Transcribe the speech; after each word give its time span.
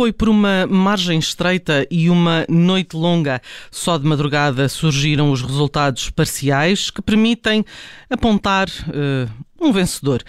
foi 0.00 0.14
por 0.14 0.30
uma 0.30 0.66
margem 0.66 1.18
estreita 1.18 1.86
e 1.90 2.08
uma 2.08 2.46
noite 2.48 2.96
longa. 2.96 3.38
Só 3.70 3.98
de 3.98 4.06
madrugada 4.06 4.66
surgiram 4.66 5.30
os 5.30 5.42
resultados 5.42 6.08
parciais 6.08 6.88
que 6.88 7.02
permitem 7.02 7.62
apontar 8.08 8.70
uh, 8.70 9.30
um 9.60 9.70
vencedor. 9.70 10.22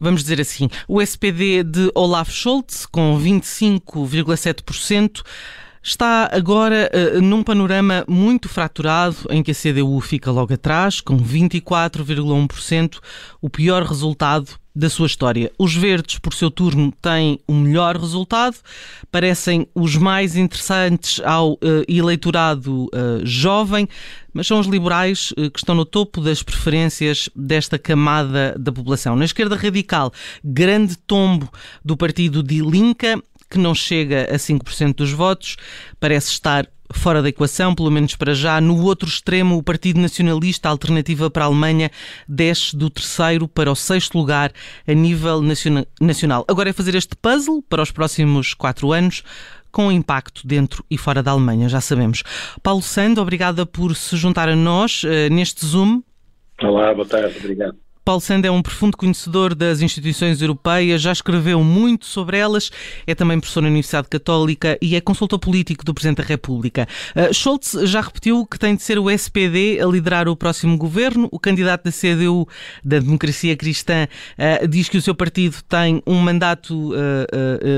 Vamos 0.00 0.22
dizer 0.22 0.40
assim, 0.40 0.68
o 0.88 1.00
SPD 1.00 1.62
de 1.62 1.88
Olaf 1.94 2.32
Scholz, 2.32 2.84
com 2.84 3.16
25,7%, 3.16 5.22
está 5.82 6.30
agora 6.32 6.90
uh, 6.92 7.20
num 7.20 7.42
panorama 7.42 8.04
muito 8.06 8.48
fraturado 8.48 9.16
em 9.30 9.42
que 9.42 9.50
a 9.50 9.54
CDU 9.54 10.00
fica 10.00 10.30
logo 10.30 10.54
atrás, 10.54 11.00
com 11.00 11.18
24,1%, 11.18 12.98
o 13.40 13.50
pior 13.50 13.82
resultado 13.82 14.62
da 14.74 14.88
sua 14.88 15.06
história. 15.06 15.52
Os 15.58 15.74
verdes, 15.74 16.18
por 16.18 16.32
seu 16.32 16.50
turno, 16.50 16.92
têm 17.02 17.38
o 17.46 17.52
melhor 17.52 17.96
resultado, 17.96 18.56
parecem 19.10 19.66
os 19.74 19.96
mais 19.96 20.34
interessantes 20.34 21.20
ao 21.24 21.52
uh, 21.52 21.58
eleitorado 21.86 22.84
uh, 22.84 23.24
jovem, 23.24 23.86
mas 24.32 24.46
são 24.46 24.58
os 24.58 24.66
liberais 24.66 25.32
uh, 25.32 25.50
que 25.50 25.58
estão 25.58 25.74
no 25.74 25.84
topo 25.84 26.22
das 26.22 26.42
preferências 26.42 27.28
desta 27.36 27.78
camada 27.78 28.54
da 28.58 28.72
população. 28.72 29.14
Na 29.14 29.26
esquerda 29.26 29.56
radical, 29.56 30.10
grande 30.42 30.96
tombo 30.96 31.50
do 31.84 31.96
partido 31.96 32.42
de 32.42 32.60
Linca 32.62 33.22
que 33.52 33.58
não 33.58 33.74
chega 33.74 34.24
a 34.24 34.36
5% 34.36 34.94
dos 34.94 35.12
votos, 35.12 35.56
parece 36.00 36.30
estar 36.30 36.66
fora 36.90 37.20
da 37.20 37.28
equação, 37.28 37.74
pelo 37.74 37.90
menos 37.90 38.16
para 38.16 38.34
já. 38.34 38.60
No 38.60 38.82
outro 38.82 39.06
extremo, 39.06 39.58
o 39.58 39.62
Partido 39.62 40.00
Nacionalista, 40.00 40.70
Alternativa 40.70 41.30
para 41.30 41.44
a 41.44 41.46
Alemanha, 41.46 41.90
desce 42.26 42.74
do 42.74 42.88
terceiro 42.88 43.46
para 43.46 43.70
o 43.70 43.74
sexto 43.74 44.16
lugar 44.16 44.52
a 44.86 44.92
nível 44.94 45.42
nacional. 46.00 46.44
Agora 46.48 46.70
é 46.70 46.72
fazer 46.72 46.94
este 46.94 47.14
puzzle 47.14 47.62
para 47.68 47.82
os 47.82 47.90
próximos 47.90 48.54
quatro 48.54 48.90
anos 48.90 49.22
com 49.70 49.92
impacto 49.92 50.46
dentro 50.46 50.84
e 50.90 50.98
fora 50.98 51.22
da 51.22 51.30
Alemanha, 51.30 51.68
já 51.68 51.80
sabemos. 51.80 52.22
Paulo 52.62 52.82
Sando, 52.82 53.20
obrigada 53.20 53.64
por 53.64 53.94
se 53.96 54.16
juntar 54.16 54.48
a 54.48 54.56
nós 54.56 55.02
uh, 55.04 55.32
neste 55.32 55.64
Zoom. 55.64 56.02
Olá, 56.62 56.94
boa 56.94 57.06
tarde, 57.06 57.38
obrigado. 57.38 57.81
Paulo 58.04 58.20
Sand 58.20 58.42
é 58.44 58.50
um 58.50 58.60
profundo 58.60 58.96
conhecedor 58.96 59.54
das 59.54 59.80
instituições 59.80 60.42
europeias, 60.42 61.00
já 61.00 61.12
escreveu 61.12 61.62
muito 61.62 62.04
sobre 62.04 62.36
elas, 62.36 62.68
é 63.06 63.14
também 63.14 63.38
professor 63.38 63.60
na 63.60 63.68
Universidade 63.68 64.08
Católica 64.08 64.76
e 64.82 64.96
é 64.96 65.00
consultor 65.00 65.38
político 65.38 65.84
do 65.84 65.94
Presidente 65.94 66.16
da 66.16 66.24
República. 66.24 66.88
Uh, 67.14 67.32
Scholz 67.32 67.76
já 67.84 68.00
repetiu 68.00 68.44
que 68.44 68.58
tem 68.58 68.74
de 68.74 68.82
ser 68.82 68.98
o 68.98 69.08
SPD 69.08 69.80
a 69.80 69.86
liderar 69.86 70.28
o 70.28 70.34
próximo 70.34 70.76
governo. 70.76 71.28
O 71.30 71.38
candidato 71.38 71.84
da 71.84 71.92
CDU, 71.92 72.48
da 72.84 72.98
Democracia 72.98 73.56
Cristã, 73.56 74.08
uh, 74.36 74.66
diz 74.66 74.88
que 74.88 74.98
o 74.98 75.02
seu 75.02 75.14
partido 75.14 75.58
tem 75.68 76.02
um 76.04 76.18
mandato 76.18 76.92
uh, 76.92 76.96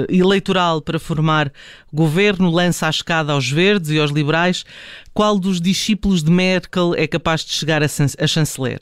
eleitoral 0.09 0.81
para 0.81 0.99
formar 0.99 1.53
governo, 1.93 2.51
lança 2.51 2.87
a 2.87 2.91
escada 2.91 3.35
aos 3.35 3.51
verdes 3.51 3.91
e 3.91 3.99
aos 3.99 4.11
liberais. 4.11 4.65
Qual 5.13 5.39
dos 5.39 5.61
discípulos 5.61 6.23
de 6.23 6.31
Merkel 6.31 6.95
é 6.97 7.07
capaz 7.07 7.45
de 7.45 7.53
chegar 7.53 7.83
a, 7.83 7.87
a 7.87 8.27
chanceler? 8.27 8.81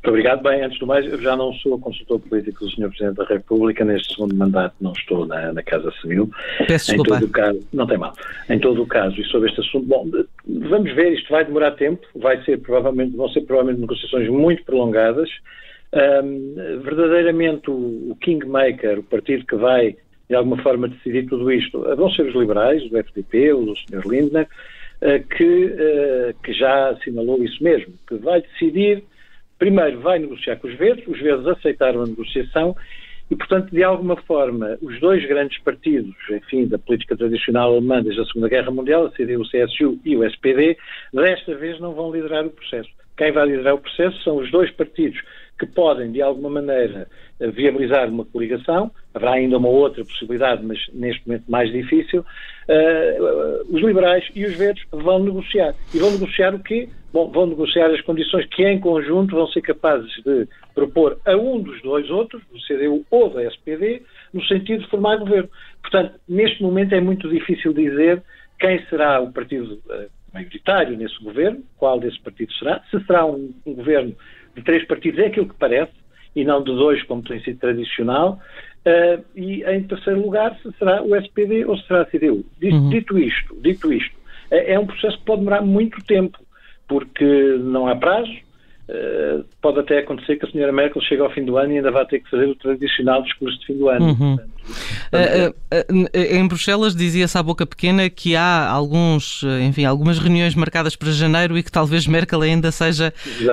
Muito 0.00 0.08
obrigado. 0.08 0.42
Bem, 0.42 0.62
antes 0.62 0.78
do 0.78 0.86
mais, 0.86 1.04
eu 1.04 1.20
já 1.20 1.36
não 1.36 1.52
sou 1.52 1.78
consultor 1.78 2.18
político 2.20 2.64
do 2.64 2.70
Sr. 2.70 2.88
Presidente 2.88 3.16
da 3.16 3.24
República, 3.24 3.84
neste 3.84 4.14
segundo 4.14 4.34
mandato 4.34 4.74
não 4.80 4.92
estou 4.92 5.26
na, 5.26 5.52
na 5.52 5.62
Casa 5.62 5.92
Civil. 6.00 6.30
Peço 6.66 6.86
desculpa. 6.86 7.16
Em 7.16 7.20
todo 7.20 7.28
o 7.28 7.32
caso, 7.32 7.68
não 7.70 7.86
tem 7.86 7.98
mal. 7.98 8.14
Em 8.48 8.58
todo 8.58 8.82
o 8.82 8.86
caso, 8.86 9.20
e 9.20 9.24
sobre 9.24 9.50
este 9.50 9.60
assunto, 9.60 9.86
bom, 9.86 10.08
vamos 10.46 10.94
ver, 10.94 11.12
isto 11.12 11.30
vai 11.30 11.44
demorar 11.44 11.72
tempo, 11.72 12.00
vai 12.16 12.42
ser 12.44 12.58
provavelmente, 12.60 13.14
vão 13.14 13.28
ser 13.28 13.42
provavelmente 13.42 13.82
negociações 13.82 14.26
muito 14.30 14.64
prolongadas. 14.64 15.28
Um, 15.92 16.54
verdadeiramente 16.82 17.70
o, 17.70 18.10
o 18.10 18.16
Kingmaker, 18.22 19.00
o 19.00 19.02
partido 19.02 19.44
que 19.44 19.56
vai 19.56 19.96
de 20.30 20.34
alguma 20.34 20.56
forma 20.62 20.88
decidir 20.88 21.26
tudo 21.26 21.52
isto, 21.52 21.82
vão 21.96 22.08
ser 22.10 22.22
os 22.22 22.34
liberais, 22.34 22.82
o 22.90 22.96
FDP, 22.96 23.52
o 23.52 23.74
Sr. 23.76 24.06
Lindner, 24.06 24.48
uh, 25.02 25.36
que, 25.36 25.64
uh, 25.66 26.34
que 26.42 26.54
já 26.54 26.90
assinalou 26.90 27.42
isso 27.44 27.62
mesmo, 27.62 27.92
que 28.08 28.14
vai 28.14 28.40
decidir 28.40 29.04
primeiro 29.60 30.00
vai 30.00 30.18
negociar 30.18 30.56
com 30.56 30.66
os 30.66 30.74
verdes, 30.74 31.06
os 31.06 31.20
verdes 31.20 31.46
aceitaram 31.46 32.02
a 32.02 32.06
negociação 32.06 32.74
e, 33.30 33.36
portanto, 33.36 33.70
de 33.70 33.84
alguma 33.84 34.16
forma, 34.16 34.76
os 34.82 34.98
dois 34.98 35.24
grandes 35.26 35.56
partidos, 35.62 36.16
enfim, 36.30 36.66
da 36.66 36.78
política 36.78 37.16
tradicional 37.16 37.74
alemã 37.74 38.02
desde 38.02 38.22
a 38.22 38.24
Segunda 38.24 38.48
Guerra 38.48 38.72
Mundial, 38.72 39.06
a 39.06 39.10
CDU, 39.10 39.42
o 39.42 39.48
CSU 39.48 40.00
e 40.04 40.16
o 40.16 40.24
SPD, 40.24 40.76
desta 41.12 41.54
vez 41.54 41.78
não 41.78 41.92
vão 41.92 42.10
liderar 42.10 42.44
o 42.44 42.50
processo. 42.50 42.90
Quem 43.20 43.32
vai 43.32 43.44
liderar 43.44 43.74
o 43.74 43.78
processo 43.78 44.18
são 44.22 44.38
os 44.38 44.50
dois 44.50 44.70
partidos 44.70 45.20
que 45.58 45.66
podem, 45.66 46.10
de 46.10 46.22
alguma 46.22 46.48
maneira, 46.48 47.06
viabilizar 47.38 48.08
uma 48.08 48.24
coligação. 48.24 48.90
Haverá 49.12 49.32
ainda 49.32 49.58
uma 49.58 49.68
outra 49.68 50.02
possibilidade, 50.02 50.64
mas 50.64 50.78
neste 50.94 51.28
momento 51.28 51.44
mais 51.46 51.70
difícil. 51.70 52.24
Uh, 52.66 53.76
os 53.76 53.82
liberais 53.82 54.26
e 54.34 54.46
os 54.46 54.56
verdes 54.56 54.82
vão 54.90 55.18
negociar. 55.18 55.74
E 55.92 55.98
vão 55.98 56.12
negociar 56.12 56.54
o 56.54 56.60
quê? 56.60 56.88
Bom, 57.12 57.30
vão 57.30 57.46
negociar 57.46 57.90
as 57.90 58.00
condições 58.00 58.46
que, 58.46 58.66
em 58.66 58.80
conjunto, 58.80 59.36
vão 59.36 59.46
ser 59.48 59.60
capazes 59.60 60.10
de 60.24 60.48
propor 60.74 61.18
a 61.26 61.36
um 61.36 61.60
dos 61.60 61.82
dois 61.82 62.08
outros, 62.08 62.42
do 62.50 62.58
CDU 62.66 63.04
ou 63.10 63.28
da 63.28 63.44
SPD, 63.44 64.00
no 64.32 64.42
sentido 64.46 64.82
de 64.84 64.88
formar 64.88 65.18
governo. 65.18 65.50
Portanto, 65.82 66.14
neste 66.26 66.62
momento 66.62 66.94
é 66.94 67.00
muito 67.02 67.28
difícil 67.28 67.74
dizer 67.74 68.22
quem 68.58 68.82
será 68.86 69.20
o 69.20 69.30
partido 69.30 69.74
uh, 69.74 70.08
maioritário 70.32 70.96
nesse 70.96 71.22
governo, 71.22 71.62
qual 71.76 71.98
desse 71.98 72.18
partido 72.20 72.52
será, 72.54 72.82
se 72.90 73.00
será 73.04 73.26
um, 73.26 73.52
um 73.66 73.74
governo 73.74 74.14
de 74.54 74.62
três 74.62 74.86
partidos, 74.86 75.20
é 75.20 75.26
aquilo 75.26 75.48
que 75.48 75.54
parece, 75.54 75.92
e 76.34 76.44
não 76.44 76.62
de 76.62 76.72
dois, 76.72 77.02
como 77.04 77.22
tem 77.22 77.42
sido 77.42 77.58
tradicional. 77.58 78.38
Uh, 78.86 79.24
e 79.36 79.62
em 79.64 79.82
terceiro 79.84 80.22
lugar, 80.22 80.56
se 80.62 80.72
será 80.78 81.02
o 81.02 81.14
SPD 81.14 81.64
ou 81.64 81.76
se 81.76 81.86
será 81.86 82.02
a 82.02 82.06
CDU. 82.06 82.44
Dito, 82.58 82.76
uhum. 82.76 82.88
dito 82.88 83.18
isto, 83.18 83.56
dito 83.60 83.92
isto, 83.92 84.14
é, 84.50 84.74
é 84.74 84.78
um 84.78 84.86
processo 84.86 85.18
que 85.18 85.24
pode 85.24 85.40
demorar 85.40 85.62
muito 85.62 86.02
tempo, 86.04 86.38
porque 86.88 87.58
não 87.60 87.86
há 87.86 87.96
prazo, 87.96 88.32
Uh, 88.90 89.44
pode 89.62 89.78
até 89.78 89.98
acontecer 89.98 90.34
que 90.34 90.44
a 90.44 90.50
senhora 90.50 90.72
Merkel 90.72 91.00
chegue 91.02 91.22
ao 91.22 91.30
fim 91.30 91.44
do 91.44 91.56
ano 91.56 91.72
e 91.72 91.76
ainda 91.76 91.92
vai 91.92 92.04
ter 92.06 92.18
que 92.18 92.28
fazer 92.28 92.46
o 92.46 92.56
tradicional 92.56 93.22
discurso 93.22 93.56
de 93.60 93.66
fim 93.66 93.78
do 93.78 93.88
ano. 93.88 94.06
Uhum. 94.06 94.34
Uh, 94.34 94.36
uh, 94.36 94.59
em 96.14 96.46
Bruxelas 96.46 96.94
dizia-se 96.94 97.36
à 97.36 97.42
boca 97.42 97.66
pequena 97.66 98.08
que 98.08 98.36
há 98.36 98.68
alguns, 98.68 99.42
enfim, 99.62 99.84
algumas 99.84 100.18
reuniões 100.18 100.54
marcadas 100.54 100.96
para 100.96 101.10
janeiro 101.12 101.56
e 101.56 101.62
que 101.62 101.70
talvez 101.70 102.06
Merkel 102.06 102.42
ainda 102.42 102.70
seja 102.70 103.12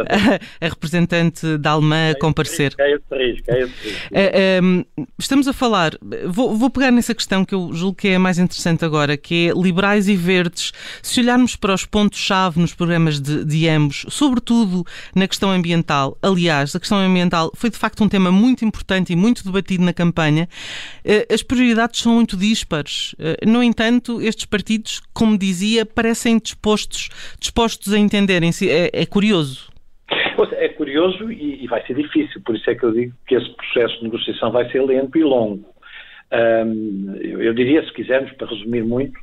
a, 0.09 0.35
a, 0.65 0.69
representante 0.69 1.57
da 1.57 1.71
Alemanha 1.71 2.11
a 2.11 2.19
comparecer. 2.19 2.73
É 2.77 2.91
esse 2.91 3.03
risco, 3.11 3.51
é 3.51 3.59
esse 3.61 3.73
risco. 3.83 4.07
Ehm, 4.11 4.83
estamos 5.17 5.47
a 5.47 5.53
falar, 5.53 5.93
vou, 6.27 6.55
vou, 6.57 6.69
pegar 6.69 6.91
nessa 6.91 7.13
questão 7.13 7.43
que 7.45 7.55
eu 7.55 7.73
julgo 7.73 7.97
que 7.97 8.09
é 8.09 8.15
a 8.15 8.19
mais 8.19 8.37
interessante 8.37 8.85
agora, 8.85 9.17
que 9.17 9.49
é 9.49 9.59
liberais 9.59 10.07
e 10.07 10.15
verdes. 10.15 10.71
Se 11.01 11.19
olharmos 11.19 11.55
para 11.55 11.73
os 11.73 11.85
pontos-chave 11.85 12.59
nos 12.59 12.73
programas 12.73 13.19
de, 13.19 13.43
de 13.43 13.67
ambos, 13.67 14.05
sobretudo 14.09 14.85
na 15.15 15.27
questão 15.27 15.51
ambiental. 15.51 16.17
Aliás, 16.21 16.75
a 16.75 16.79
questão 16.79 16.97
ambiental 16.97 17.51
foi 17.55 17.69
de 17.69 17.77
facto 17.77 18.03
um 18.03 18.09
tema 18.09 18.31
muito 18.31 18.63
importante 18.65 19.13
e 19.13 19.15
muito 19.15 19.43
debatido 19.43 19.83
na 19.83 19.93
campanha. 19.93 20.47
Eh, 21.07 21.25
as 21.33 21.41
prioridades 21.41 22.01
são 22.01 22.15
muito 22.15 22.35
díspares. 22.35 23.15
Eh, 23.17 23.45
no 23.47 23.63
entanto, 23.63 24.21
estes 24.21 24.45
partidos, 24.45 25.01
como 25.13 25.37
dizia, 25.37 25.85
parecem 25.85 26.37
dispostos, 26.37 27.09
dispostos 27.39 27.93
a 27.93 27.97
entenderem-se. 27.97 28.69
É, 28.69 28.89
é 28.91 29.05
curioso. 29.05 29.71
É 30.57 30.69
curioso 30.69 31.31
e, 31.31 31.63
e, 31.63 31.67
vai 31.67 31.85
ser 31.85 31.95
difícil, 31.95 32.41
por 32.45 32.55
isso 32.55 32.69
é 32.69 32.75
que 32.75 32.83
eu 32.83 32.91
digo 32.91 33.13
que 33.25 33.35
esse 33.35 33.49
processo 33.55 33.97
de 33.97 34.03
negociação 34.03 34.51
vai 34.51 34.69
ser 34.69 34.81
lento 34.81 35.17
e 35.17 35.23
longo. 35.23 35.65
Um, 36.31 37.15
eu, 37.21 37.41
eu, 37.41 37.53
diria, 37.53 37.83
se 37.83 37.93
quisermos, 37.93 38.31
para 38.33 38.47
resumir 38.47 38.83
muito, 38.83 39.17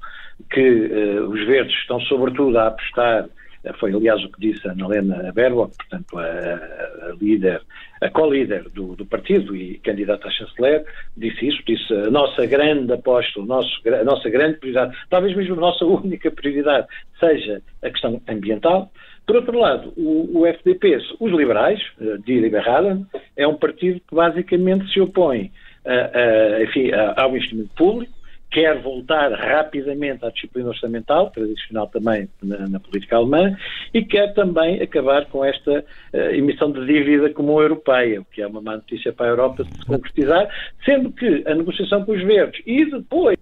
que 0.50 0.60
uh, 0.60 1.28
os 1.28 1.46
verdes 1.46 1.74
estão 1.76 2.00
sobretudo 2.00 2.58
a 2.58 2.68
apostar 2.68 3.28
foi 3.78 3.94
aliás 3.94 4.22
o 4.22 4.30
que 4.30 4.40
disse 4.40 4.66
a 4.68 4.72
Helena 4.72 5.32
Baerbock, 5.32 5.76
portanto 5.76 6.18
a, 6.18 6.22
a 6.22 7.16
líder, 7.20 7.62
a 8.00 8.10
co-líder 8.10 8.68
do, 8.70 8.94
do, 8.94 9.06
partido 9.06 9.56
e 9.56 9.78
candidata 9.78 10.28
a 10.28 10.30
chanceler, 10.30 10.84
disse 11.16 11.48
isso, 11.48 11.62
disse 11.66 11.92
a 11.92 12.10
nossa 12.10 12.46
grande 12.46 12.92
aposta, 12.92 13.40
a 13.40 14.04
nossa 14.04 14.30
grande 14.30 14.58
prioridade, 14.58 14.96
talvez 15.08 15.34
mesmo 15.36 15.54
a 15.54 15.60
nossa 15.60 15.84
única 15.86 16.30
prioridade 16.30 16.86
seja 17.18 17.62
a 17.82 17.90
questão 17.90 18.20
ambiental. 18.28 18.90
Por 19.26 19.36
outro 19.36 19.58
lado, 19.58 19.92
o, 19.96 20.40
o 20.40 20.46
FDP, 20.46 20.98
os 21.18 21.32
liberais, 21.32 21.80
eh, 21.98 22.18
de 22.26 22.40
Liberalen, 22.40 23.06
é 23.34 23.46
um 23.48 23.54
partido 23.54 23.98
que 24.06 24.14
basicamente 24.14 24.92
se 24.92 25.00
opõe 25.00 25.50
a, 25.86 25.92
a, 25.92 26.62
enfim, 26.62 26.90
ao 26.92 27.30
investimento 27.30 27.70
público, 27.74 28.13
quer 28.54 28.80
voltar 28.80 29.32
rapidamente 29.32 30.24
à 30.24 30.30
disciplina 30.30 30.68
orçamental, 30.68 31.28
tradicional 31.30 31.88
também 31.88 32.28
na, 32.40 32.68
na 32.68 32.78
política 32.78 33.16
alemã, 33.16 33.56
e 33.92 34.04
quer 34.04 34.32
também 34.32 34.80
acabar 34.80 35.26
com 35.26 35.44
esta 35.44 35.80
uh, 35.80 36.16
emissão 36.32 36.70
de 36.70 36.86
dívida 36.86 37.30
comum 37.30 37.60
europeia, 37.60 38.20
o 38.20 38.24
que 38.24 38.40
é 38.40 38.46
uma 38.46 38.62
má 38.62 38.76
notícia 38.76 39.12
para 39.12 39.26
a 39.26 39.30
Europa 39.30 39.64
se 39.64 39.84
concretizar, 39.84 40.48
sendo 40.84 41.10
que 41.10 41.42
a 41.46 41.54
negociação 41.56 42.04
com 42.04 42.12
os 42.12 42.22
verdes 42.22 42.62
e 42.64 42.88
depois 42.88 43.36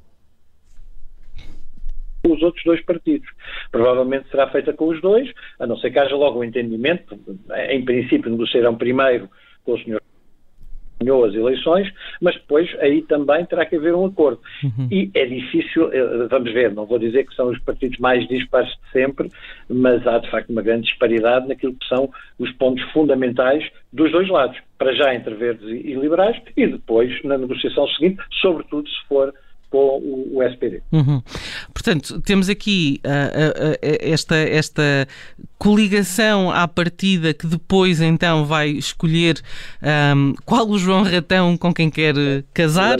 os 2.24 2.42
outros 2.42 2.64
dois 2.64 2.82
partidos. 2.82 3.28
Provavelmente 3.70 4.30
será 4.30 4.48
feita 4.48 4.72
com 4.72 4.88
os 4.88 5.00
dois, 5.02 5.30
a 5.60 5.66
não 5.66 5.76
ser 5.76 5.90
que 5.90 5.98
haja 5.98 6.16
logo 6.16 6.40
um 6.40 6.44
entendimento, 6.44 7.18
em 7.68 7.84
princípio 7.84 8.30
negociarão 8.30 8.76
primeiro 8.76 9.28
com 9.62 9.74
o 9.74 9.78
senhor 9.78 10.00
ganhou 11.02 11.24
as 11.24 11.34
eleições, 11.34 11.92
mas 12.20 12.34
depois 12.34 12.68
aí 12.80 13.02
também 13.02 13.44
terá 13.46 13.66
que 13.66 13.76
haver 13.76 13.94
um 13.94 14.06
acordo. 14.06 14.40
Uhum. 14.62 14.88
E 14.90 15.10
é 15.14 15.26
difícil, 15.26 15.92
eh, 15.92 16.26
vamos 16.30 16.52
ver, 16.52 16.72
não 16.72 16.86
vou 16.86 16.98
dizer 16.98 17.26
que 17.26 17.34
são 17.34 17.48
os 17.48 17.58
partidos 17.60 17.98
mais 17.98 18.26
dispares 18.28 18.70
de 18.70 18.92
sempre, 18.92 19.28
mas 19.68 20.06
há 20.06 20.18
de 20.18 20.30
facto 20.30 20.50
uma 20.50 20.62
grande 20.62 20.86
disparidade 20.86 21.48
naquilo 21.48 21.74
que 21.74 21.86
são 21.88 22.10
os 22.38 22.50
pontos 22.52 22.82
fundamentais 22.92 23.64
dos 23.92 24.10
dois 24.10 24.28
lados, 24.28 24.56
para 24.78 24.94
já 24.94 25.14
entre 25.14 25.34
verdes 25.34 25.66
e 25.68 25.94
liberais 25.94 26.40
e 26.56 26.66
depois 26.66 27.22
na 27.24 27.36
negociação 27.36 27.86
seguinte, 27.88 28.22
sobretudo 28.40 28.88
se 28.88 29.08
for 29.08 29.32
com 29.72 29.98
o, 29.98 30.36
o 30.36 30.42
SPD. 30.42 30.82
Uhum. 30.92 31.22
Portanto, 31.72 32.20
temos 32.20 32.50
aqui 32.50 33.00
uh, 33.06 33.08
uh, 33.08 33.72
uh, 33.72 33.98
esta, 34.00 34.36
esta 34.36 35.08
coligação 35.58 36.50
à 36.50 36.68
partida 36.68 37.32
que 37.32 37.46
depois 37.46 38.02
então 38.02 38.44
vai 38.44 38.68
escolher 38.68 39.40
um, 40.14 40.34
qual 40.44 40.68
o 40.68 40.78
João 40.78 41.02
Ratão 41.02 41.56
com 41.56 41.72
quem 41.72 41.90
quer 41.90 42.14
casar. 42.52 42.98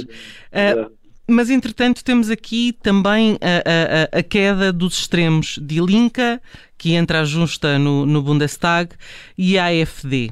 Mas, 1.28 1.50
entretanto, 1.50 2.04
temos 2.04 2.30
aqui 2.30 2.72
também 2.82 3.38
a, 3.40 4.16
a, 4.16 4.19
a, 4.19 4.22
queda 4.22 4.72
dos 4.72 4.98
extremos 4.98 5.56
de 5.62 5.80
Linka, 5.80 6.40
que 6.76 6.94
entra 6.94 7.20
a 7.20 7.24
justa 7.24 7.78
no, 7.78 8.04
no 8.04 8.20
Bundestag, 8.20 8.90
e 9.38 9.56
a 9.56 9.66
AfD. 9.66 10.30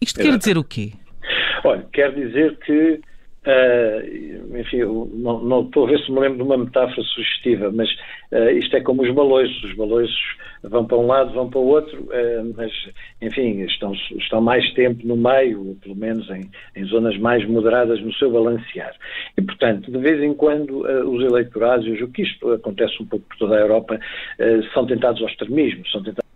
Isto 0.00 0.20
quer 0.20 0.36
dizer 0.36 0.58
o 0.58 0.62
quê? 0.62 0.92
Olha, 1.64 1.84
quer 1.90 2.14
dizer 2.14 2.56
que 2.58 3.00
Uh, 3.46 4.58
enfim, 4.58 4.78
não, 4.78 5.40
não, 5.40 5.62
estou 5.62 5.84
a 5.84 5.90
ver 5.90 6.00
se 6.00 6.10
me 6.10 6.18
lembro 6.18 6.38
de 6.38 6.42
uma 6.42 6.56
metáfora 6.56 7.00
sugestiva, 7.02 7.70
mas 7.70 7.88
uh, 8.32 8.50
isto 8.50 8.76
é 8.76 8.80
como 8.80 9.02
os 9.02 9.14
baloiços. 9.14 9.62
Os 9.62 9.74
baloiços 9.74 10.36
vão 10.64 10.84
para 10.84 10.96
um 10.96 11.06
lado, 11.06 11.32
vão 11.32 11.48
para 11.48 11.60
o 11.60 11.66
outro, 11.68 11.96
uh, 12.02 12.54
mas, 12.56 12.72
enfim, 13.22 13.60
estão, 13.60 13.92
estão 13.92 14.40
mais 14.40 14.68
tempo 14.74 15.06
no 15.06 15.16
meio, 15.16 15.68
ou 15.68 15.74
pelo 15.76 15.94
menos 15.94 16.28
em, 16.28 16.50
em, 16.74 16.84
zonas 16.86 17.16
mais 17.18 17.46
moderadas 17.48 18.00
no 18.00 18.12
seu 18.14 18.32
balancear. 18.32 18.96
E, 19.38 19.42
portanto, 19.42 19.92
de 19.92 19.98
vez 19.98 20.20
em 20.20 20.34
quando 20.34 20.80
os 20.80 21.22
eleitorados, 21.22 21.86
eu 21.86 21.94
julgo 21.96 22.14
que 22.14 22.22
isto 22.22 22.50
acontece 22.50 23.00
um 23.00 23.06
pouco 23.06 23.26
por 23.28 23.36
toda 23.36 23.56
a 23.56 23.60
Europa, 23.60 24.00
são 24.74 24.86
tentados 24.86 25.22
ao 25.22 25.28
extremismo, 25.28 25.86
são 25.88 26.02
tentados 26.02 26.26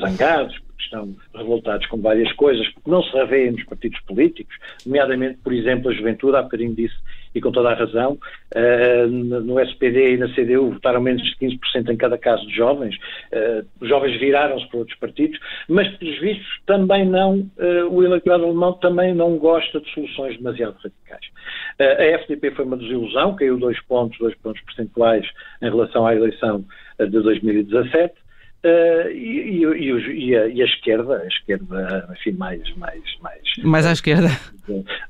zangados, 0.00 0.60
estão 0.84 1.14
revoltados 1.34 1.86
com 1.86 2.00
várias 2.00 2.32
coisas, 2.32 2.68
porque 2.68 2.90
não 2.90 3.02
se 3.02 3.12
revêem 3.12 3.52
nos 3.52 3.64
partidos 3.64 4.00
políticos, 4.00 4.54
nomeadamente, 4.86 5.38
por 5.42 5.52
exemplo, 5.52 5.90
a 5.90 5.94
juventude, 5.94 6.36
há 6.36 6.42
bocadinho 6.42 6.74
disse, 6.74 6.96
e 7.34 7.40
com 7.40 7.50
toda 7.50 7.70
a 7.70 7.74
razão, 7.74 8.18
uh, 8.54 9.06
no 9.06 9.58
SPD 9.60 10.14
e 10.14 10.16
na 10.18 10.28
CDU 10.34 10.72
votaram 10.72 11.00
menos 11.00 11.22
de 11.22 11.36
15% 11.36 11.90
em 11.90 11.96
cada 11.96 12.18
caso 12.18 12.46
de 12.46 12.54
jovens, 12.54 12.94
uh, 12.96 13.66
os 13.80 13.88
jovens 13.88 14.18
viraram-se 14.20 14.68
para 14.68 14.78
outros 14.78 14.98
partidos, 14.98 15.38
mas, 15.68 15.88
pelos 15.96 16.18
vistos, 16.20 16.60
também 16.66 17.06
não, 17.06 17.38
uh, 17.38 17.88
o 17.90 18.04
eleitorado 18.04 18.44
alemão 18.44 18.74
também 18.74 19.14
não 19.14 19.36
gosta 19.38 19.80
de 19.80 19.90
soluções 19.92 20.36
demasiado 20.36 20.76
radicais. 20.76 21.26
a 21.78 22.18
FDP 22.18 22.50
foi 22.52 22.64
uma 22.64 22.76
desilusão, 22.76 23.34
caiu 23.34 23.58
dois 23.58 23.80
pontos, 23.84 24.18
dois 24.18 24.34
pontos 24.36 24.60
percentuais 24.62 25.26
em 25.62 25.70
relação 25.70 26.06
à 26.06 26.14
eleição 26.14 26.64
de 26.98 27.20
2017, 27.20 28.14
Uh, 28.64 29.10
e, 29.10 29.64
e, 29.64 29.90
e, 29.90 30.36
a, 30.36 30.46
e, 30.46 30.62
a, 30.62 30.64
esquerda, 30.64 31.18
a 31.18 31.26
esquerda, 31.26 32.08
enfim, 32.12 32.30
mais, 32.32 32.62
mais, 32.76 33.02
mais. 33.20 33.42
Mais 33.64 33.86
à 33.86 33.92
esquerda. 33.92 34.28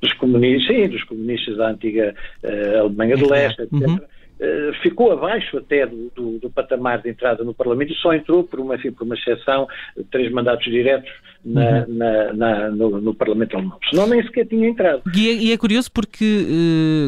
Dos 0.01 0.13
comunistas, 0.15 0.75
sim, 0.75 0.89
dos 0.89 1.05
comunistas 1.05 1.59
da 1.59 1.69
antiga 1.69 2.15
uh, 2.43 2.79
Alemanha 2.81 3.17
do 3.17 3.31
Leste, 3.31 3.61
etc. 3.61 3.73
Uhum. 3.73 3.97
Uh, 3.97 4.73
ficou 4.83 5.13
abaixo 5.13 5.59
até 5.59 5.87
do, 5.87 6.11
do, 6.15 6.39
do, 6.39 6.51
patamar 6.51 7.03
de 7.03 7.11
entrada 7.11 7.45
no 7.45 7.53
Parlamento 7.53 7.93
e 7.93 7.97
só 7.97 8.15
entrou 8.15 8.43
por 8.43 8.59
uma, 8.59 8.77
enfim, 8.77 8.91
por 8.91 9.05
uma 9.05 9.15
exceção, 9.15 9.69
três 10.11 10.33
mandatos 10.33 10.65
diretos 10.65 11.13
na, 11.45 11.81
uhum. 11.81 11.85
na, 11.89 12.33
na, 12.33 12.71
no, 12.71 13.01
no, 13.01 13.15
Parlamento 13.15 13.57
Alemão. 13.57 13.79
Senão 13.91 14.07
nem 14.07 14.23
sequer 14.23 14.47
tinha 14.47 14.69
entrado. 14.69 15.03
E 15.15 15.29
é, 15.29 15.33
e 15.35 15.53
é 15.53 15.57
curioso 15.57 15.91
porque, 15.93 16.47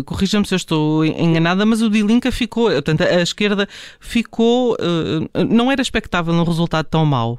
uh, 0.01 0.05
corrija-me 0.05 0.47
se 0.47 0.55
eu 0.55 0.57
estou 0.57 1.05
enganada, 1.05 1.65
mas 1.65 1.83
o 1.83 1.91
Dilinka 1.91 2.33
ficou, 2.33 2.71
portanto, 2.71 3.03
a 3.03 3.23
esquerda 3.23 3.69
ficou, 4.01 4.75
uh, 4.75 5.45
não 5.45 5.71
era 5.71 5.81
expectável 5.81 6.35
um 6.35 6.43
resultado 6.43 6.87
tão 6.87 7.05
mau. 7.07 7.39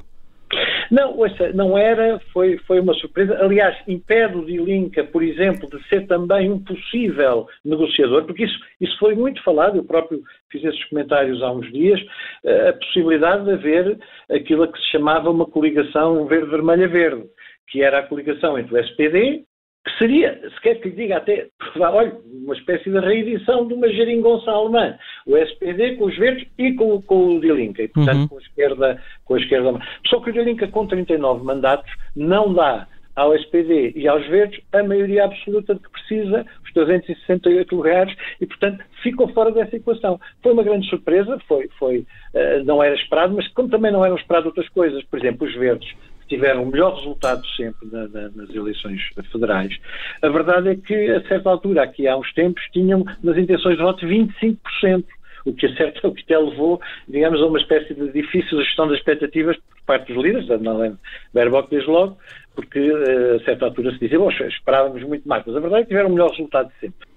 Não, 0.95 1.17
ouça, 1.17 1.51
não 1.51 1.77
era, 1.77 2.21
foi, 2.31 2.57
foi 2.59 2.79
uma 2.79 2.93
surpresa. 2.93 3.37
Aliás, 3.43 3.77
impede 3.85 4.37
o 4.37 4.45
Dilinka, 4.45 5.03
por 5.03 5.21
exemplo, 5.21 5.69
de 5.69 5.85
ser 5.89 6.07
também 6.07 6.49
um 6.49 6.63
possível 6.63 7.49
negociador, 7.65 8.23
porque 8.23 8.45
isso, 8.45 8.57
isso 8.79 8.97
foi 8.97 9.13
muito 9.13 9.43
falado, 9.43 9.75
eu 9.75 9.83
próprio 9.83 10.21
fiz 10.49 10.63
esses 10.63 10.81
comentários 10.85 11.43
há 11.43 11.51
uns 11.51 11.69
dias, 11.69 11.99
eh, 12.45 12.69
a 12.69 12.73
possibilidade 12.73 13.43
de 13.43 13.51
haver 13.51 13.99
aquilo 14.31 14.71
que 14.71 14.79
se 14.79 14.91
chamava 14.91 15.29
uma 15.29 15.45
coligação 15.45 16.25
verde-vermelha-verde, 16.27 17.25
que 17.67 17.83
era 17.83 17.99
a 17.99 18.03
coligação 18.03 18.57
entre 18.57 18.73
o 18.73 18.77
SPD, 18.77 19.43
que 19.85 19.97
seria, 19.99 20.41
se 20.49 20.61
quer 20.61 20.75
que 20.81 20.89
lhe 20.89 20.95
diga 20.95 21.17
até, 21.17 21.47
olha, 21.79 22.17
uma 22.25 22.55
espécie 22.55 22.89
de 22.89 22.99
reedição 22.99 23.67
de 23.67 23.75
uma 23.75 23.87
geringonça 23.87 24.49
alemã. 24.49 24.97
O 25.27 25.37
SPD 25.37 25.95
com 25.95 26.05
os 26.05 26.17
verdes 26.17 26.47
e 26.57 26.73
com, 26.73 27.01
com 27.03 27.35
o 27.35 27.39
Die 27.39 27.51
Linke, 27.51 27.83
e 27.83 27.87
portanto 27.87 28.17
uhum. 28.17 28.27
com, 28.27 28.37
a 28.37 28.41
esquerda, 28.41 29.03
com 29.23 29.35
a 29.35 29.39
esquerda. 29.39 29.79
Só 30.07 30.19
que 30.19 30.31
o 30.31 30.33
Die 30.33 30.43
Linke 30.43 30.67
com 30.67 30.87
39 30.87 31.43
mandatos 31.43 31.91
não 32.15 32.51
dá 32.53 32.87
ao 33.15 33.33
SPD 33.33 33.93
e 33.95 34.07
aos 34.07 34.27
verdes 34.27 34.59
a 34.73 34.83
maioria 34.83 35.23
absoluta 35.23 35.75
de 35.75 35.79
que 35.79 35.89
precisa, 35.89 36.45
os 36.65 36.73
368 36.73 37.75
lugares, 37.75 38.13
e 38.41 38.45
portanto 38.45 38.83
ficou 39.01 39.29
fora 39.29 39.51
dessa 39.51 39.75
equação. 39.75 40.19
Foi 40.43 40.51
uma 40.51 40.63
grande 40.63 40.89
surpresa, 40.89 41.39
foi, 41.47 41.69
foi, 41.79 41.99
uh, 41.99 42.63
não 42.65 42.83
era 42.83 42.95
esperado, 42.95 43.33
mas 43.33 43.47
como 43.53 43.69
também 43.69 43.91
não 43.91 44.03
eram 44.03 44.17
esperadas 44.17 44.47
outras 44.47 44.67
coisas, 44.69 45.01
por 45.05 45.19
exemplo, 45.19 45.47
os 45.47 45.55
verdes 45.55 45.95
tiveram 46.27 46.63
o 46.63 46.67
melhor 46.67 46.95
resultado 46.95 47.45
sempre 47.55 47.87
na, 47.91 48.07
na, 48.07 48.29
nas 48.29 48.49
eleições 48.53 49.01
federais. 49.31 49.77
A 50.21 50.29
verdade 50.29 50.69
é 50.69 50.75
que, 50.75 51.11
a 51.11 51.27
certa 51.27 51.49
altura, 51.49 51.83
aqui 51.83 52.07
há 52.07 52.17
uns 52.17 52.31
tempos, 52.33 52.63
tinham 52.71 53.05
nas 53.23 53.37
intenções 53.37 53.77
de 53.77 53.83
voto 53.83 54.05
25%. 54.05 55.05
O 55.45 55.53
que, 55.53 55.67
a 55.67 55.75
certa, 55.75 56.07
o 56.07 56.13
que 56.13 56.23
até 56.23 56.37
levou, 56.37 56.81
digamos, 57.07 57.41
a 57.41 57.45
uma 57.45 57.59
espécie 57.59 57.93
de 57.93 58.11
difícil 58.11 58.63
gestão 58.63 58.87
das 58.87 58.97
expectativas 58.97 59.55
por 59.57 59.81
parte 59.85 60.11
dos 60.11 60.23
líderes, 60.23 60.47
da 60.47 60.57
Madeleine 60.57 60.97
Baerbock 61.33 61.69
desde 61.69 61.89
logo, 61.89 62.17
porque 62.55 62.79
eh, 62.79 63.35
a 63.35 63.45
certa 63.45 63.65
altura 63.65 63.91
se 63.91 63.99
dizia, 63.99 64.17
bom, 64.17 64.31
esperávamos 64.31 65.03
muito 65.03 65.27
mais, 65.27 65.43
mas 65.45 65.55
a 65.55 65.59
verdade 65.59 65.81
é 65.81 65.83
que 65.83 65.89
tiveram 65.89 66.09
o 66.09 66.13
melhor 66.13 66.31
resultado 66.31 66.69
de 66.69 66.79
sempre. 66.79 67.07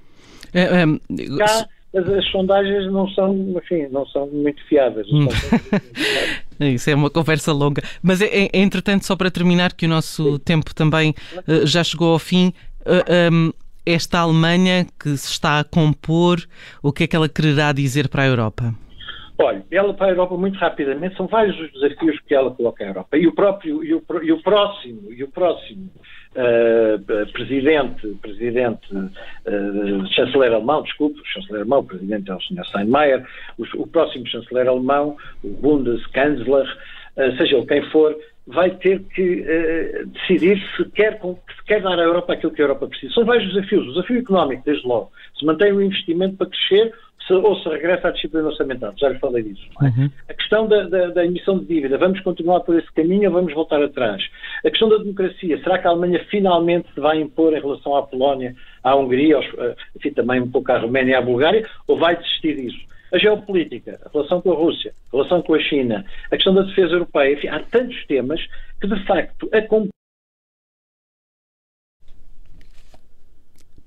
É, 0.52 0.62
é, 0.62 1.38
Cá, 1.38 1.69
as, 1.94 2.08
as, 2.08 2.31
sondagens 2.31 2.90
não 2.93 3.08
são, 3.08 3.34
enfim, 3.56 3.88
não 3.90 4.05
são 4.06 4.26
muito 4.26 4.62
fiáveis. 4.67 5.06
Hum. 5.10 5.29
Isso 6.74 6.91
é 6.91 6.94
uma 6.94 7.10
conversa 7.10 7.53
longa. 7.53 7.82
Mas, 8.03 8.20
é, 8.20 8.27
é, 8.27 8.50
entretanto, 8.55 9.05
só 9.05 9.17
para 9.17 9.31
terminar, 9.31 9.72
que 9.72 9.86
o 9.86 9.88
nosso 9.88 10.32
Sim. 10.32 10.38
tempo 10.38 10.74
também 10.74 11.15
uh, 11.46 11.67
já 11.67 11.82
chegou 11.84 12.12
ao 12.12 12.19
fim. 12.19 12.53
Uh, 12.81 13.05
eh, 13.06 13.31
um, 13.31 13.53
esta 13.84 14.19
Alemanha 14.19 14.86
que 15.00 15.17
se 15.17 15.31
está 15.31 15.60
a 15.60 15.65
compor, 15.65 16.38
o 16.82 16.93
que 16.93 17.05
é 17.05 17.06
que 17.06 17.17
ela 17.17 17.29
quererá 17.29 17.72
dizer 17.72 18.08
para 18.08 18.22
a 18.22 18.27
Europa? 18.27 18.74
Olha, 19.38 19.65
ela 19.70 19.94
para 19.94 20.08
a 20.08 20.10
Europa 20.10 20.36
muito 20.36 20.58
rapidamente, 20.58 21.17
são 21.17 21.27
vários 21.27 21.58
os 21.58 21.72
desafios 21.72 22.19
que 22.27 22.34
ela 22.34 22.50
coloca 22.50 22.84
à 22.84 22.88
Europa. 22.88 23.17
E 23.17 23.27
o 23.27 23.34
próprio, 23.34 23.82
e 23.84 23.94
o, 23.94 24.03
e 24.22 24.32
o 24.32 24.43
próximo, 24.43 25.12
e 25.12 25.22
o 25.22 25.29
próximo 25.29 25.91
uh, 26.35 27.32
presidente, 27.32 28.06
presidente, 28.20 28.94
uh, 28.94 30.06
chanceler 30.15 30.53
alemão, 30.53 30.82
desculpe, 30.82 31.20
chanceler 31.25 31.63
alemão, 31.63 31.85
presidente 31.85 32.31
é 32.31 32.35
o 32.35 32.41
Sr. 32.41 32.65
Steinmeier, 32.67 33.27
o, 33.58 33.87
próximo 33.87 34.27
chanceler 34.27 34.69
alemão, 34.69 35.17
o 35.43 35.49
Bundeskanzler, 35.49 36.67
uh, 37.17 37.37
seja 37.37 37.56
ele 37.56 37.67
quem 37.67 37.82
for, 37.91 38.17
vai 38.47 38.70
ter 38.70 39.01
que 39.15 39.44
decidir 40.06 40.58
se 40.75 40.82
quer, 40.93 41.20
se 41.20 41.65
quer 41.67 41.82
dar 41.82 41.99
à 41.99 42.03
Europa 42.03 42.32
aquilo 42.32 42.51
que 42.51 42.63
a 42.63 42.65
Europa 42.65 42.87
precisa. 42.87 43.13
São 43.13 43.27
vários 43.27 43.53
desafios. 43.53 43.87
O 43.87 43.93
desafio 43.93 44.20
económico, 44.20 44.63
desde 44.65 44.89
logo, 44.89 45.13
se 45.39 45.44
mantém 45.44 45.70
o 45.70 45.82
investimento 45.82 46.37
para 46.37 46.47
crescer 46.47 46.94
se, 47.29 47.35
ou 47.35 47.55
se 47.56 47.69
regressa 47.69 48.08
à 48.08 48.11
disciplina 48.11 48.49
orçamental. 48.49 48.93
Já 48.97 49.11
lhe 49.11 49.19
falei 49.19 49.43
disso. 49.44 49.69
É? 49.81 49.85
Uhum. 49.85 50.11
A 50.29 50.35
questão 50.35 50.67
da, 50.67 50.85
da, 50.85 51.11
da, 51.11 51.25
emissão 51.25 51.58
de 51.58 51.67
dívida, 51.67 51.99
vamos 51.99 52.19
continuar 52.20 52.61
por 52.61 52.77
esse 52.77 52.91
caminho 52.93 53.29
ou 53.29 53.37
vamos 53.37 53.55
voltar 53.55 53.81
atrás? 53.82 54.23
A 54.65 54.70
questão 54.70 54.89
da 54.89 54.97
democracia, 54.97 55.63
será 55.63 55.79
que 55.79 55.87
a 55.87 55.91
Alemanha 55.91 56.25
finalmente 56.31 56.89
se 56.94 57.01
vai 57.01 57.20
impor 57.20 57.53
em 57.53 57.61
relação 57.61 57.94
à 57.94 58.03
Polónia, 58.03 58.56
à 58.82 58.97
Hungria, 58.97 59.37
aos, 59.37 59.47
eh, 59.58 59.77
enfim, 59.97 60.11
também 60.11 60.41
um 60.41 60.51
pouco 60.51 60.73
à 60.73 60.79
Roménia 60.79 61.13
e 61.13 61.15
à 61.15 61.20
Bulgária, 61.20 61.69
ou 61.87 61.99
vai 61.99 62.17
desistir 62.17 62.56
disso? 62.56 62.89
A 63.13 63.19
geopolítica, 63.19 64.01
a 64.05 64.11
relação 64.11 64.41
com 64.41 64.53
a 64.53 64.55
Rússia, 64.55 64.93
a 65.13 65.17
relação 65.17 65.43
com 65.43 65.55
a 65.55 65.61
China, 65.61 66.05
a 66.27 66.37
questão 66.37 66.55
da 66.55 66.63
defesa 66.63 66.94
europeia, 66.94 67.35
enfim, 67.35 67.49
há 67.49 67.61
tantos 67.61 68.05
temas 68.06 68.41
que, 68.81 68.87
de 68.87 69.06
facto, 69.06 69.49
a 69.53 69.63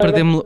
Perdemos... 0.02 0.44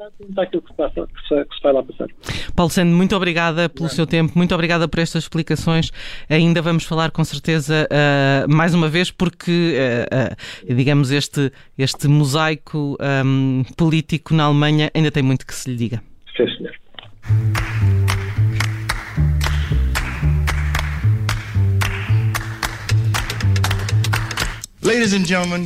Paulo 2.56 2.70
Sando, 2.70 2.96
muito 2.96 3.16
obrigada 3.16 3.70
pelo 3.70 3.90
seu 3.90 4.06
tempo, 4.06 4.34
muito 4.36 4.54
obrigada 4.54 4.88
por 4.88 5.00
estas 5.00 5.24
explicações. 5.24 5.92
Ainda 6.30 6.62
vamos 6.62 6.84
falar 6.84 7.12
com 7.12 7.24
certeza 7.24 7.88
uh, 7.92 8.54
mais 8.54 8.74
uma 8.74 8.90
vez, 8.90 9.12
porque, 9.12 9.76
uh, 9.78 10.72
uh, 10.72 10.76
digamos, 10.76 11.12
este, 11.12 11.52
este 11.78 12.08
mosaico 12.08 12.98
um, 13.26 13.64
político 13.78 14.34
na 14.34 14.46
Alemanha 14.46 14.92
ainda 14.94 15.12
tem 15.12 15.24
muito 15.24 15.46
que 15.46 15.54
se 15.54 15.70
lhe 15.70 15.76
diga. 15.76 16.04
Sim, 16.36 16.48
senhor. 16.58 16.76
Ladies 24.86 25.14
and 25.14 25.26
gentlemen, 25.26 25.66